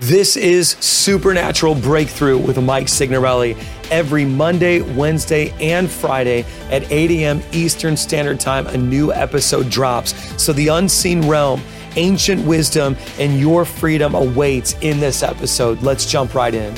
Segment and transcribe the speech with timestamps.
[0.00, 3.56] This is Supernatural Breakthrough with Mike Signorelli
[3.90, 7.42] every Monday, Wednesday, and Friday at 8 a.m.
[7.50, 8.68] Eastern Standard Time.
[8.68, 10.14] A new episode drops.
[10.40, 11.60] So the unseen realm,
[11.96, 15.82] ancient wisdom, and your freedom awaits in this episode.
[15.82, 16.76] Let's jump right in.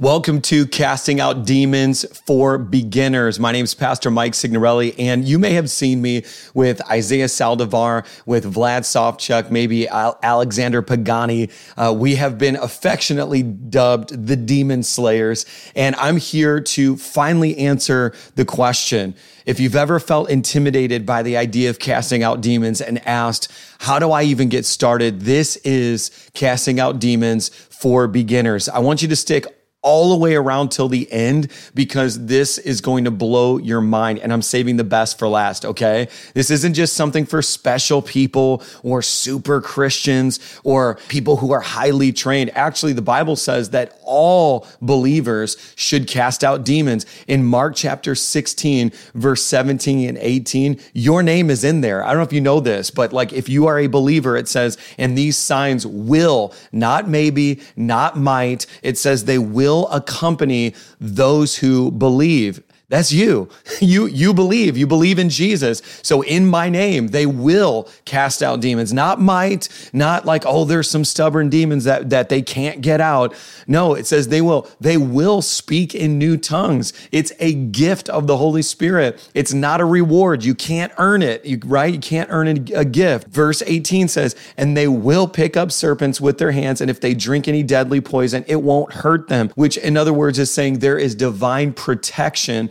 [0.00, 3.40] Welcome to Casting Out Demons for Beginners.
[3.40, 6.24] My name is Pastor Mike Signorelli, and you may have seen me
[6.54, 11.50] with Isaiah Saldivar, with Vlad Savchuk, maybe Alexander Pagani.
[11.76, 15.44] Uh, we have been affectionately dubbed the Demon Slayers,
[15.74, 19.16] and I'm here to finally answer the question.
[19.46, 23.98] If you've ever felt intimidated by the idea of casting out demons and asked, how
[23.98, 25.22] do I even get started?
[25.22, 28.68] This is Casting Out Demons for Beginners.
[28.68, 29.57] I want you to stick
[29.88, 34.18] all the way around till the end because this is going to blow your mind.
[34.18, 36.08] And I'm saving the best for last, okay?
[36.34, 42.12] This isn't just something for special people or super Christians or people who are highly
[42.12, 42.50] trained.
[42.54, 47.06] Actually, the Bible says that all believers should cast out demons.
[47.26, 52.04] In Mark chapter 16, verse 17 and 18, your name is in there.
[52.04, 54.48] I don't know if you know this, but like if you are a believer, it
[54.48, 60.74] says, and these signs will, not maybe, not might, it says they will will accompany
[61.00, 62.62] those who believe.
[62.88, 63.48] That's you.
[63.80, 64.76] You you believe.
[64.76, 65.82] You believe in Jesus.
[66.02, 68.92] So in my name, they will cast out demons.
[68.92, 73.36] Not might, not like, oh, there's some stubborn demons that, that they can't get out.
[73.68, 76.92] No, it says they will, they will speak in new tongues.
[77.12, 79.30] It's a gift of the Holy Spirit.
[79.32, 80.42] It's not a reward.
[80.42, 81.94] You can't earn it, you, right?
[81.94, 83.28] You can't earn a, gift.
[83.28, 87.14] Verse 18 says, and they will pick up serpents with their hands, and if they
[87.14, 89.50] drink any deadly poison, it won't hurt them.
[89.54, 92.70] Which, in other words, is saying there is divine protection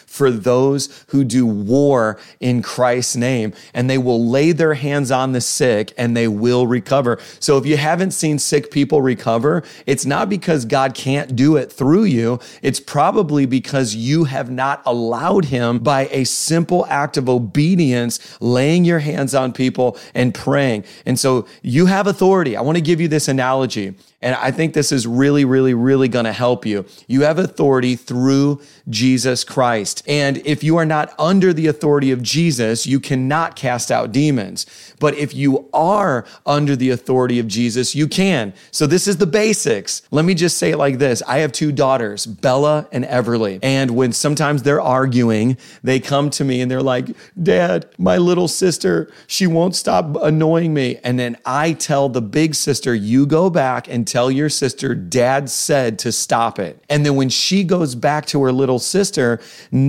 [0.11, 5.31] for those who do war in Christ's name, and they will lay their hands on
[5.31, 7.17] the sick and they will recover.
[7.39, 11.71] So if you haven't seen sick people recover, it's not because God can't do it
[11.71, 12.39] through you.
[12.61, 18.83] It's probably because you have not allowed Him by a simple act of obedience, laying
[18.83, 20.83] your hands on people and praying.
[21.05, 22.57] And so you have authority.
[22.57, 23.95] I want to give you this analogy.
[24.21, 26.85] And I think this is really, really, really going to help you.
[27.07, 30.00] You have authority through Jesus Christ.
[30.07, 34.65] And if you are not under the authority of Jesus, you cannot cast out demons.
[34.99, 38.53] But if you are under the authority of Jesus, you can.
[38.71, 40.01] So this is the basics.
[40.11, 43.59] Let me just say it like this I have two daughters, Bella and Everly.
[43.61, 47.07] And when sometimes they're arguing, they come to me and they're like,
[47.41, 50.99] Dad, my little sister, she won't stop annoying me.
[51.03, 55.49] And then I tell the big sister, You go back and tell your sister dad
[55.49, 56.83] said to stop it.
[56.89, 59.39] And then when she goes back to her little sister,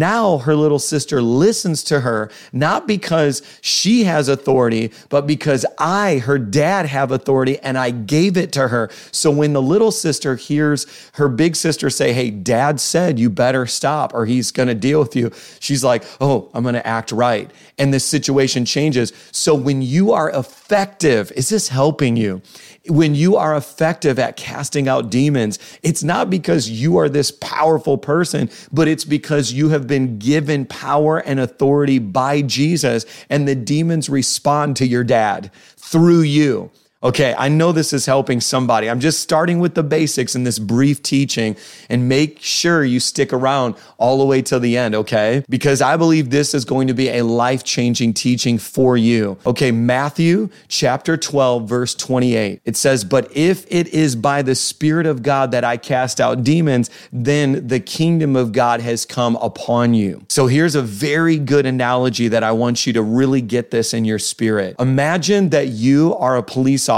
[0.02, 6.18] now her little sister listens to her, not because she has authority, but because I,
[6.18, 8.90] her dad, have authority and I gave it to her.
[9.12, 13.64] So when the little sister hears her big sister say, Hey, dad said you better
[13.64, 15.30] stop or he's going to deal with you,
[15.60, 17.48] she's like, Oh, I'm going to act right.
[17.78, 19.12] And the situation changes.
[19.30, 22.42] So when you are effective, is this helping you?
[22.88, 27.96] when you are effective at casting out demons, it's not because you are this powerful
[27.96, 33.54] person, but it's because you have been given power and authority by Jesus, and the
[33.54, 36.70] demons respond to your dad through you.
[37.04, 38.88] Okay, I know this is helping somebody.
[38.88, 41.56] I'm just starting with the basics in this brief teaching
[41.88, 45.44] and make sure you stick around all the way till the end, okay?
[45.48, 49.36] Because I believe this is going to be a life changing teaching for you.
[49.44, 52.60] Okay, Matthew chapter 12, verse 28.
[52.64, 56.44] It says, But if it is by the Spirit of God that I cast out
[56.44, 60.24] demons, then the kingdom of God has come upon you.
[60.28, 64.04] So here's a very good analogy that I want you to really get this in
[64.04, 64.76] your spirit.
[64.78, 66.91] Imagine that you are a police officer,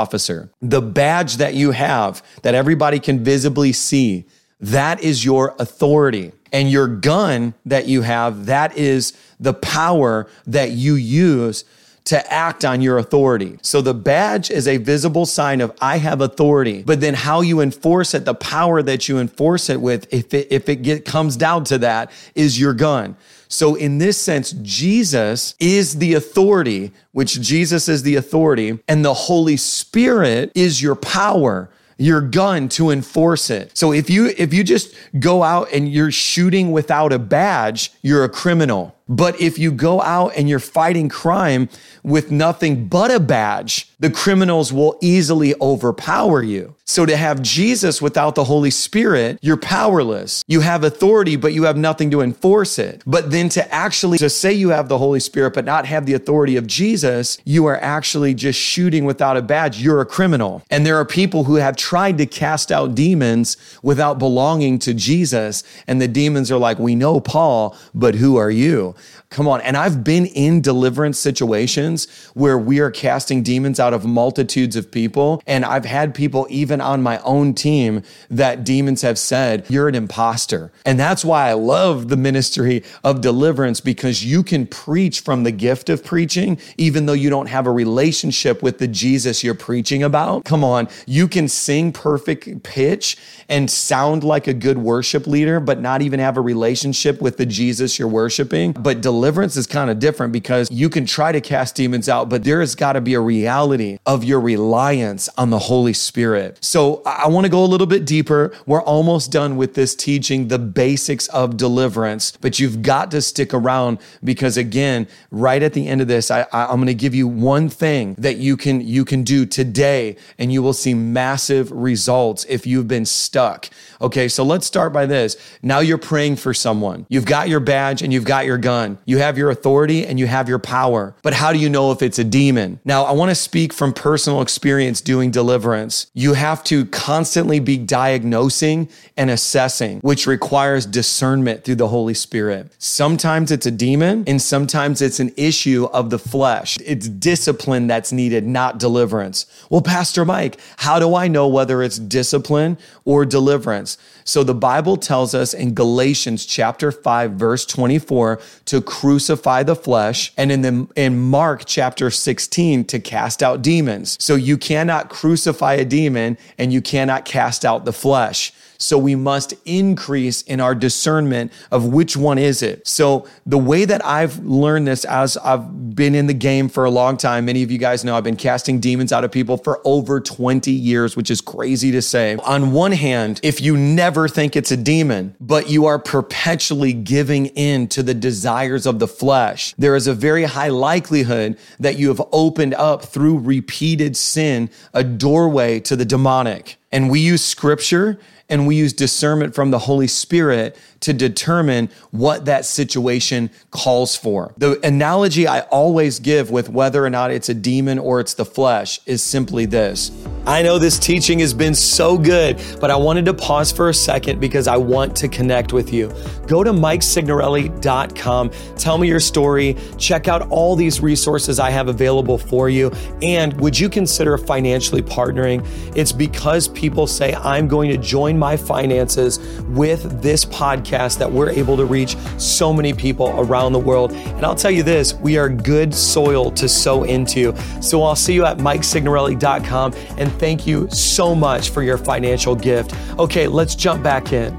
[0.61, 4.25] the badge that you have that everybody can visibly see,
[4.61, 6.33] that is your authority.
[6.53, 11.65] And your gun that you have, that is the power that you use
[12.05, 13.59] to act on your authority.
[13.63, 17.61] So the badge is a visible sign of I have authority, but then how you
[17.61, 21.37] enforce it, the power that you enforce it with, if it, if it get, comes
[21.37, 23.17] down to that, is your gun.
[23.55, 29.15] So, in this sense, Jesus is the authority, which Jesus is the authority, and the
[29.15, 33.71] Holy Spirit is your power your gun to enforce it.
[33.77, 38.25] So if you if you just go out and you're shooting without a badge, you're
[38.25, 38.94] a criminal.
[39.09, 41.69] But if you go out and you're fighting crime
[42.03, 46.75] with nothing but a badge, the criminals will easily overpower you.
[46.87, 50.45] So to have Jesus without the Holy Spirit, you're powerless.
[50.47, 53.03] You have authority, but you have nothing to enforce it.
[53.07, 56.13] But then to actually to say you have the Holy Spirit, but not have the
[56.13, 59.81] authority of Jesus, you are actually just shooting without a badge.
[59.81, 60.63] You're a criminal.
[60.71, 65.63] And there are people who have tried to cast out demons without belonging to Jesus.
[65.87, 68.94] And the demons are like, we know Paul, but who are you?
[69.31, 69.61] Come on.
[69.63, 74.91] And I've been in deliverance situations where we are casting demons out of multitudes of
[74.91, 75.43] people.
[75.47, 79.95] And I've had people, even on my own team, that demons have said, You're an
[79.95, 80.73] imposter.
[80.85, 85.53] And that's why I love the ministry of deliverance because you can preach from the
[85.53, 90.03] gift of preaching, even though you don't have a relationship with the Jesus you're preaching
[90.03, 90.45] about.
[90.45, 90.89] Come on.
[91.07, 93.17] You can sing perfect pitch
[93.49, 97.47] and sound like a good worship leader, but not even have a relationship with the
[97.47, 98.73] Jesus you're worshiping.
[98.85, 102.45] But deliverance is kind of different because you can try to cast demons out, but
[102.45, 106.63] there has got to be a reality of your reliance on the Holy Spirit.
[106.63, 108.53] So I want to go a little bit deeper.
[108.67, 113.55] We're almost done with this teaching, the basics of deliverance, but you've got to stick
[113.55, 117.15] around because again, right at the end of this, I, I, I'm going to give
[117.15, 121.73] you one thing that you can you can do today, and you will see massive
[121.73, 123.71] results if you've been stuck.
[124.03, 125.39] Okay, so let's start by this.
[125.63, 127.07] Now you're praying for someone.
[127.09, 128.74] You've got your badge and you've got your gun.
[129.05, 131.15] You have your authority and you have your power.
[131.23, 132.81] But how do you know if it's a demon?
[132.85, 136.07] Now, I want to speak from personal experience doing deliverance.
[136.15, 142.73] You have to constantly be diagnosing and assessing, which requires discernment through the Holy Spirit.
[142.79, 146.77] Sometimes it's a demon and sometimes it's an issue of the flesh.
[146.85, 149.47] It's discipline that's needed, not deliverance.
[149.71, 153.99] Well, Pastor Mike, how do I know whether it's discipline or deliverance?
[154.25, 160.33] So the Bible tells us in Galatians chapter 5 verse 24 to crucify the flesh
[160.37, 164.17] and in the in Mark chapter 16 to cast out demons.
[164.21, 168.53] So you cannot crucify a demon and you cannot cast out the flesh.
[168.79, 172.87] So we must increase in our discernment of which one is it.
[172.87, 176.91] So the way that I've learned this as I've been in the game for a
[176.91, 179.81] long time, many of you guys know I've been casting demons out of people for
[179.85, 182.37] over 20 years, which is crazy to say.
[182.37, 187.47] On one hand, if you never think it's a demon, but you are perpetually giving
[187.47, 192.09] in to the desires of the flesh, there is a very high likelihood that you
[192.09, 196.77] have opened up through repeated sin a doorway to the demonic.
[196.93, 198.19] And we use scripture
[198.49, 204.53] and we use discernment from the Holy Spirit to determine what that situation calls for.
[204.57, 208.45] The analogy I always give with whether or not it's a demon or it's the
[208.45, 210.11] flesh is simply this.
[210.47, 213.95] I know this teaching has been so good, but I wanted to pause for a
[213.95, 216.13] second because I want to connect with you.
[216.47, 222.37] Go to MikeSignorelli.com, tell me your story, check out all these resources I have available
[222.37, 222.91] for you,
[223.23, 225.67] and would you consider financially partnering?
[225.97, 229.39] It's because people say, I'm going to join my finances
[229.69, 234.13] with this podcast that we're able to reach so many people around the world.
[234.13, 237.57] And I'll tell you this, we are good soil to sow into.
[237.81, 242.95] So I'll see you at MikeSignorelli.com and thank you so much for your financial gift.
[243.19, 244.57] Okay, let's jump back in.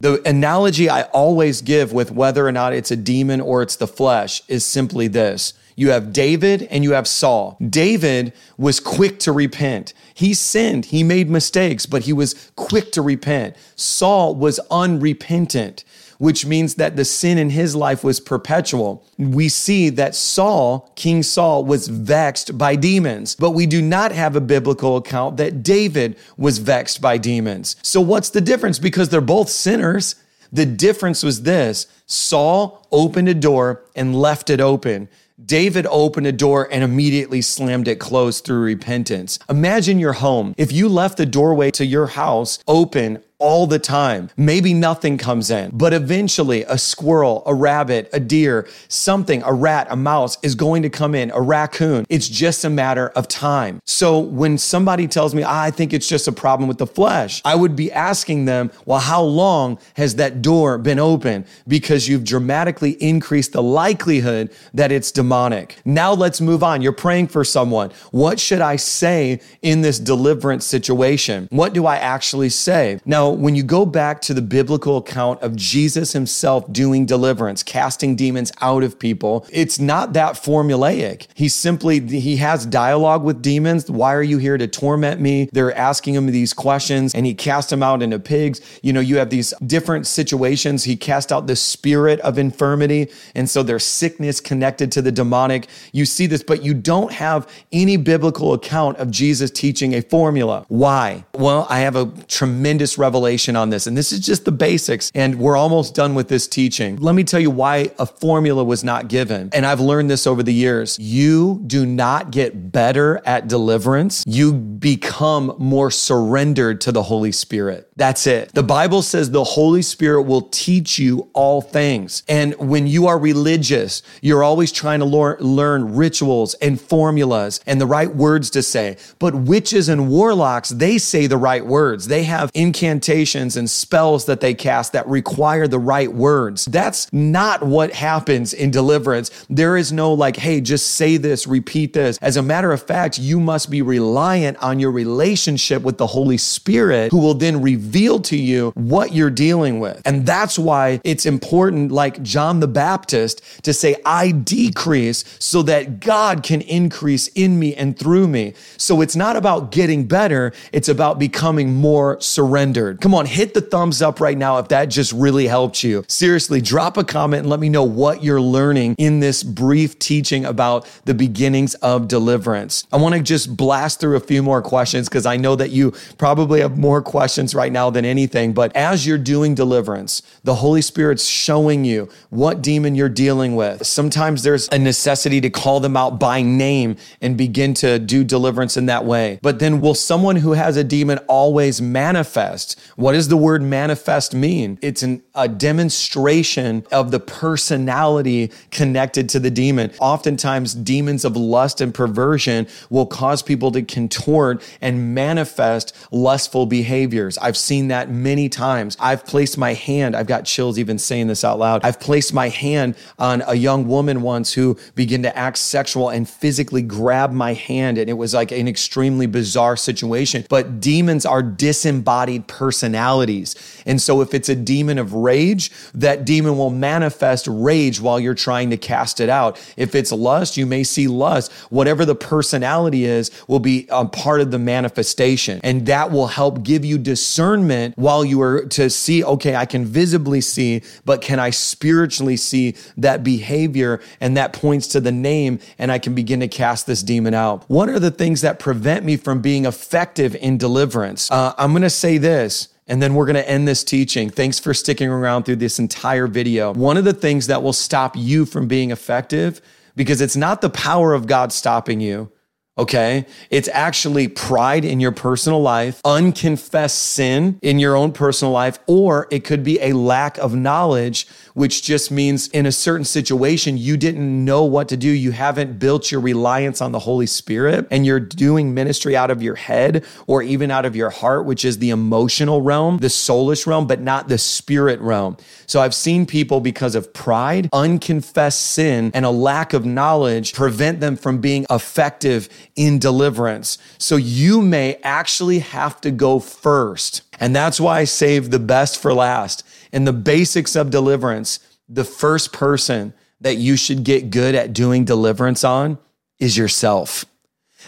[0.00, 3.86] The analogy I always give with whether or not it's a demon or it's the
[3.86, 5.54] flesh is simply this.
[5.76, 7.56] You have David and you have Saul.
[7.66, 9.94] David was quick to repent.
[10.12, 13.56] He sinned, he made mistakes, but he was quick to repent.
[13.76, 15.84] Saul was unrepentant
[16.22, 19.04] which means that the sin in his life was perpetual.
[19.18, 24.36] We see that Saul, King Saul, was vexed by demons, but we do not have
[24.36, 27.74] a biblical account that David was vexed by demons.
[27.82, 28.78] So, what's the difference?
[28.78, 30.14] Because they're both sinners.
[30.52, 35.08] The difference was this Saul opened a door and left it open.
[35.44, 39.40] David opened a door and immediately slammed it closed through repentance.
[39.48, 40.54] Imagine your home.
[40.56, 44.30] If you left the doorway to your house open all the time.
[44.36, 49.88] Maybe nothing comes in, but eventually a squirrel, a rabbit, a deer, something, a rat,
[49.90, 52.06] a mouse is going to come in, a raccoon.
[52.08, 53.82] It's just a matter of time.
[53.84, 57.56] So when somebody tells me, I think it's just a problem with the flesh, I
[57.56, 61.44] would be asking them, well, how long has that door been open?
[61.66, 65.76] Because you've dramatically increased the likelihood that it's demonic.
[65.84, 66.80] Now let's move on.
[66.80, 67.90] You're praying for someone.
[68.12, 71.48] What should I say in this deliverance situation?
[71.50, 73.00] What do I actually say?
[73.04, 78.16] Now, when you go back to the biblical account of Jesus himself doing deliverance, casting
[78.16, 81.26] demons out of people, it's not that formulaic.
[81.34, 83.90] He simply he has dialogue with demons.
[83.90, 85.48] Why are you here to torment me?
[85.52, 88.60] They're asking him these questions and he cast them out into pigs.
[88.82, 90.84] You know, you have these different situations.
[90.84, 95.68] He cast out the spirit of infirmity and so there's sickness connected to the demonic.
[95.92, 100.64] You see this, but you don't have any biblical account of Jesus teaching a formula.
[100.68, 101.24] Why?
[101.34, 103.21] Well, I have a tremendous revelation
[103.56, 106.96] on this, and this is just the basics, and we're almost done with this teaching.
[106.96, 109.50] Let me tell you why a formula was not given.
[109.52, 110.98] And I've learned this over the years.
[110.98, 117.88] You do not get better at deliverance, you become more surrendered to the Holy Spirit.
[117.96, 118.52] That's it.
[118.54, 122.22] The Bible says the Holy Spirit will teach you all things.
[122.28, 127.86] And when you are religious, you're always trying to learn rituals and formulas and the
[127.86, 128.96] right words to say.
[129.18, 132.08] But witches and warlocks, they say the right words.
[132.08, 136.64] They have incantations and spells that they cast that require the right words.
[136.66, 139.30] That's not what happens in deliverance.
[139.50, 142.18] There is no like, hey, just say this, repeat this.
[142.22, 146.38] As a matter of fact, you must be reliant on your relationship with the Holy
[146.38, 150.00] Spirit, who will then reveal to you what you're dealing with.
[150.04, 156.00] And that's why it's important, like John the Baptist, to say, I decrease so that
[156.00, 158.54] God can increase in me and through me.
[158.76, 162.91] So it's not about getting better, it's about becoming more surrendered.
[163.00, 166.04] Come on, hit the thumbs up right now if that just really helped you.
[166.08, 170.44] Seriously, drop a comment and let me know what you're learning in this brief teaching
[170.44, 172.86] about the beginnings of deliverance.
[172.92, 175.92] I want to just blast through a few more questions because I know that you
[176.18, 178.52] probably have more questions right now than anything.
[178.52, 183.86] But as you're doing deliverance, the Holy Spirit's showing you what demon you're dealing with.
[183.86, 188.76] Sometimes there's a necessity to call them out by name and begin to do deliverance
[188.76, 189.38] in that way.
[189.42, 192.78] But then will someone who has a demon always manifest?
[192.96, 194.78] What does the word manifest mean?
[194.82, 199.90] It's an, a demonstration of the personality connected to the demon.
[199.98, 207.38] Oftentimes, demons of lust and perversion will cause people to contort and manifest lustful behaviors.
[207.38, 208.96] I've seen that many times.
[209.00, 211.84] I've placed my hand, I've got chills even saying this out loud.
[211.84, 216.28] I've placed my hand on a young woman once who began to act sexual and
[216.28, 217.96] physically grab my hand.
[217.98, 220.44] And it was like an extremely bizarre situation.
[220.48, 223.54] But demons are disembodied personalities.
[223.86, 228.34] And so if it's a demon of rage, that demon will manifest rage while you're
[228.34, 229.58] trying to cast it out.
[229.76, 231.52] If it's lust, you may see lust.
[231.70, 235.60] Whatever the personality is will be a part of the manifestation.
[235.62, 239.84] And that will help give you discernment while you are to see, okay, I can
[239.84, 244.00] visibly see, but can I spiritually see that behavior?
[244.20, 247.64] And that points to the name, and I can begin to cast this demon out.
[247.68, 251.30] What are the things that prevent me from being effective in deliverance?
[251.30, 252.68] Uh, I'm going to say this.
[252.86, 254.28] And then we're going to end this teaching.
[254.28, 256.72] Thanks for sticking around through this entire video.
[256.72, 259.60] One of the things that will stop you from being effective,
[259.94, 262.32] because it's not the power of God stopping you,
[262.78, 263.26] Okay.
[263.50, 269.28] It's actually pride in your personal life, unconfessed sin in your own personal life, or
[269.30, 273.96] it could be a lack of knowledge, which just means in a certain situation, you
[273.96, 275.08] didn't know what to do.
[275.08, 279.42] You haven't built your reliance on the Holy Spirit and you're doing ministry out of
[279.42, 283.66] your head or even out of your heart, which is the emotional realm, the soulish
[283.66, 285.36] realm, but not the spirit realm.
[285.66, 291.00] So I've seen people because of pride, unconfessed sin, and a lack of knowledge prevent
[291.00, 293.78] them from being effective in deliverance.
[293.98, 297.22] So you may actually have to go first.
[297.40, 299.64] And that's why I save the best for last.
[299.92, 305.04] In the basics of deliverance, the first person that you should get good at doing
[305.04, 305.98] deliverance on
[306.38, 307.24] is yourself.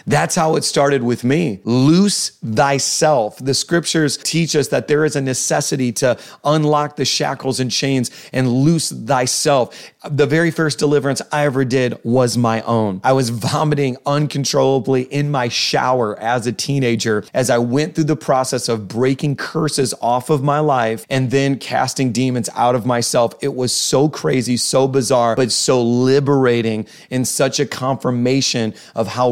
[0.07, 1.59] That's how it started with me.
[1.63, 3.37] Loose thyself.
[3.37, 8.11] The scriptures teach us that there is a necessity to unlock the shackles and chains
[8.33, 9.75] and loose thyself.
[10.09, 13.01] The very first deliverance I ever did was my own.
[13.03, 18.15] I was vomiting uncontrollably in my shower as a teenager as I went through the
[18.15, 23.33] process of breaking curses off of my life and then casting demons out of myself.
[23.41, 29.31] It was so crazy, so bizarre, but so liberating and such a confirmation of how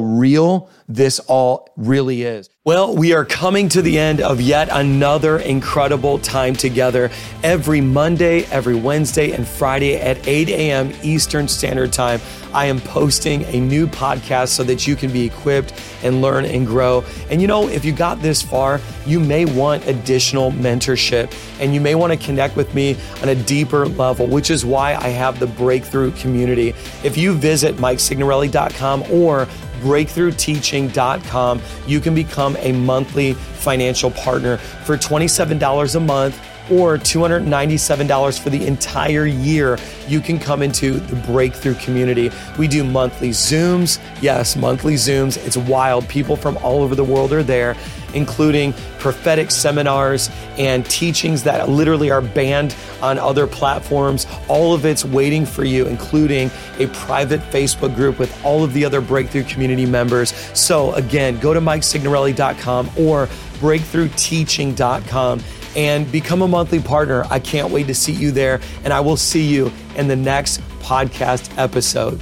[0.87, 2.49] this all really is.
[2.65, 7.11] Well, we are coming to the end of yet another incredible time together
[7.43, 10.93] every Monday, every Wednesday, and Friday at 8 a.m.
[11.03, 12.21] Eastern Standard Time.
[12.53, 16.65] I am posting a new podcast so that you can be equipped and learn and
[16.65, 17.03] grow.
[17.29, 21.81] And you know, if you got this far, you may want additional mentorship and you
[21.81, 25.39] may want to connect with me on a deeper level, which is why I have
[25.39, 26.69] the breakthrough community.
[27.03, 29.47] If you visit MikeSignorelli.com or
[29.83, 31.61] breakthroughteaching.com.
[31.85, 36.39] You can become a monthly financial partner for $27 a month
[36.71, 39.77] or $297 for the entire year,
[40.07, 42.31] you can come into the Breakthrough community.
[42.57, 43.99] We do monthly Zooms.
[44.21, 45.37] Yes, monthly Zooms.
[45.45, 46.07] It's wild.
[46.07, 47.75] People from all over the world are there,
[48.13, 54.25] including prophetic seminars and teachings that literally are banned on other platforms.
[54.47, 58.85] All of it's waiting for you, including a private Facebook group with all of the
[58.85, 60.33] other Breakthrough community members.
[60.57, 63.27] So, again, go to MikeSignorelli.com or
[63.59, 65.43] breakthroughteaching.com
[65.75, 67.25] and become a monthly partner.
[67.29, 70.61] I can't wait to see you there, and I will see you in the next
[70.79, 72.19] podcast episode.